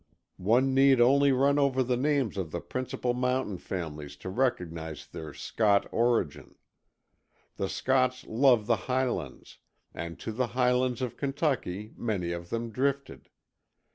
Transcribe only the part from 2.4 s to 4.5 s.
the principal mountain families to